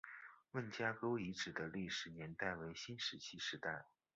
[0.51, 3.85] 方家沟遗址的历史年代为新石器时代。